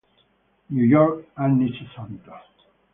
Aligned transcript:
New 0.73 0.83
York, 0.83 1.27
anni 1.35 1.71
sessanta. 1.77 2.43